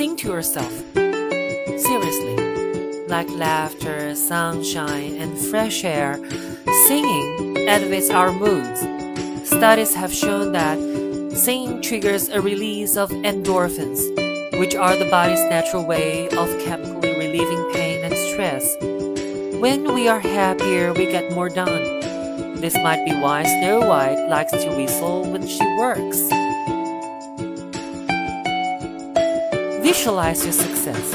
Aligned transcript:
Sing 0.00 0.16
to 0.16 0.28
yourself. 0.28 0.72
Seriously, 0.94 2.36
like 3.08 3.28
laughter, 3.28 4.14
sunshine, 4.14 5.20
and 5.20 5.36
fresh 5.36 5.84
air, 5.84 6.16
singing 6.88 7.68
elevates 7.68 8.08
our 8.08 8.32
moods. 8.32 8.80
Studies 9.46 9.92
have 9.92 10.10
shown 10.10 10.52
that 10.52 10.78
singing 11.36 11.82
triggers 11.82 12.30
a 12.30 12.40
release 12.40 12.96
of 12.96 13.10
endorphins, 13.10 14.00
which 14.58 14.74
are 14.74 14.96
the 14.96 15.10
body's 15.10 15.44
natural 15.50 15.84
way 15.84 16.30
of 16.30 16.48
chemically 16.60 17.12
relieving 17.18 17.70
pain 17.74 18.02
and 18.02 18.14
stress. 18.32 18.78
When 19.60 19.92
we 19.92 20.08
are 20.08 20.20
happier, 20.20 20.94
we 20.94 21.12
get 21.12 21.30
more 21.34 21.50
done. 21.50 22.00
This 22.58 22.74
might 22.76 23.04
be 23.04 23.12
why 23.12 23.42
Snow 23.42 23.80
White 23.80 24.28
likes 24.30 24.52
to 24.52 24.74
whistle 24.74 25.30
when 25.30 25.46
she 25.46 25.66
works. 25.76 26.39
Visualize 29.90 30.44
your 30.44 30.52
success. 30.52 31.14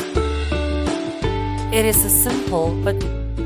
It 1.72 1.86
is 1.86 2.04
a 2.04 2.10
simple 2.10 2.76
but 2.84 3.02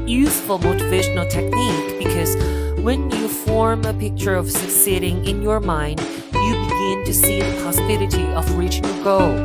useful 0.09 0.57
motivational 0.57 1.29
technique 1.29 1.99
because 1.99 2.35
when 2.81 3.11
you 3.11 3.27
form 3.27 3.85
a 3.85 3.93
picture 3.93 4.33
of 4.33 4.49
succeeding 4.49 5.23
in 5.27 5.43
your 5.43 5.59
mind, 5.59 5.99
you 6.33 6.53
begin 6.63 7.03
to 7.05 7.13
see 7.13 7.41
the 7.41 7.61
possibility 7.63 8.25
of 8.33 8.57
reaching 8.57 8.83
your 8.85 9.03
goal. 9.03 9.35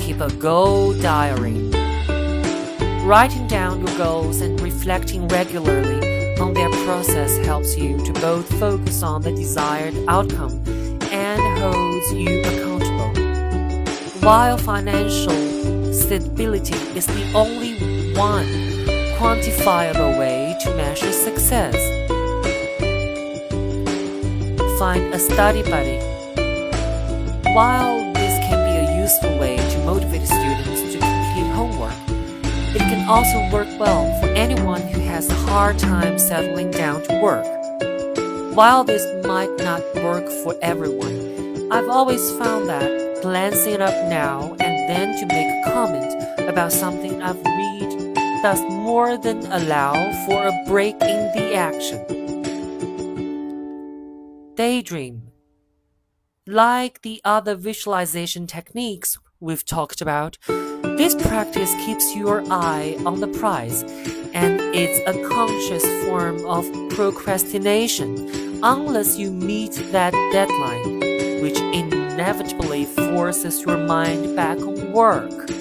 Keep 0.00 0.20
a 0.20 0.32
goal 0.36 0.92
diary. 0.92 1.58
Writing 3.02 3.48
down 3.48 3.84
your 3.84 3.98
goals 3.98 4.40
and 4.42 4.60
reflecting 4.60 5.26
regularly 5.26 6.38
on 6.38 6.54
their 6.54 6.70
process 6.86 7.36
helps 7.38 7.76
you 7.76 7.98
to 8.04 8.12
both 8.20 8.48
focus 8.60 9.02
on 9.02 9.22
the 9.22 9.32
desired 9.32 9.94
outcome 10.06 10.62
and 11.10 11.40
holds 11.58 12.12
you 12.12 12.38
accountable. 12.42 12.67
While 14.28 14.58
financial 14.58 15.90
stability 15.90 16.76
is 16.94 17.06
the 17.06 17.32
only 17.32 18.12
one 18.12 18.44
quantifiable 19.16 20.18
way 20.18 20.54
to 20.60 20.74
measure 20.76 21.12
success, 21.12 21.74
find 24.78 25.14
a 25.14 25.18
study 25.18 25.62
buddy. 25.62 25.96
While 27.54 28.12
this 28.12 28.36
can 28.44 28.60
be 28.68 28.92
a 28.92 29.00
useful 29.00 29.38
way 29.38 29.56
to 29.56 29.78
motivate 29.86 30.26
students 30.26 30.82
to 30.92 30.98
complete 30.98 31.50
homework, 31.54 31.96
it 32.76 32.80
can 32.80 33.08
also 33.08 33.38
work 33.50 33.68
well 33.80 34.04
for 34.20 34.28
anyone 34.34 34.82
who 34.82 35.00
has 35.00 35.30
a 35.30 35.34
hard 35.50 35.78
time 35.78 36.18
settling 36.18 36.70
down 36.70 37.02
to 37.04 37.18
work. 37.22 37.46
While 38.54 38.84
this 38.84 39.06
might 39.24 39.56
not 39.56 39.80
work 39.94 40.28
for 40.44 40.54
everyone, 40.60 41.72
I've 41.72 41.88
always 41.88 42.30
found 42.32 42.68
that 42.68 43.07
glancing 43.22 43.80
up 43.80 43.94
now 44.08 44.56
and 44.60 44.88
then 44.88 45.18
to 45.18 45.26
make 45.26 45.46
a 45.46 45.70
comment 45.70 46.12
about 46.48 46.72
something 46.72 47.22
I've 47.22 47.42
read 47.44 48.14
does 48.42 48.60
more 48.62 49.18
than 49.18 49.44
allow 49.52 49.94
for 50.26 50.46
a 50.46 50.64
break 50.66 50.94
in 51.02 51.32
the 51.34 51.54
action. 51.54 52.04
Daydream. 54.54 55.30
Like 56.46 57.02
the 57.02 57.20
other 57.24 57.54
visualization 57.54 58.46
techniques 58.46 59.18
we've 59.40 59.64
talked 59.64 60.00
about, 60.00 60.38
this 60.96 61.14
practice 61.14 61.74
keeps 61.84 62.16
your 62.16 62.42
eye 62.50 62.96
on 63.04 63.20
the 63.20 63.28
prize 63.28 63.82
and 64.34 64.60
it's 64.74 65.00
a 65.06 65.28
conscious 65.28 65.84
form 66.04 66.44
of 66.46 66.64
procrastination 66.90 68.60
unless 68.62 69.18
you 69.18 69.30
meet 69.30 69.72
that 69.92 70.12
deadline, 70.32 71.00
which 71.40 71.58
inevitably 71.58 72.84
forces 72.84 73.62
your 73.62 73.78
mind 73.78 74.34
back 74.34 74.58
on 74.58 74.92
work. 74.92 75.57